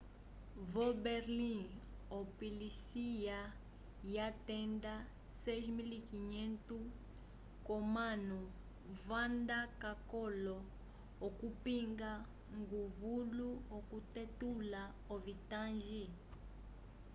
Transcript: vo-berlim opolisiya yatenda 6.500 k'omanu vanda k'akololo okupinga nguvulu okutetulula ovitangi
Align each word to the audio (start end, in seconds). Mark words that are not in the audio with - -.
vo-berlim 0.71 1.67
opolisiya 2.19 3.39
yatenda 4.15 4.95
6.500 5.43 6.95
k'omanu 7.65 8.39
vanda 9.07 9.59
k'akololo 9.81 10.57
okupinga 11.27 12.11
nguvulu 12.61 13.49
okutetulula 13.77 14.83
ovitangi 15.13 16.03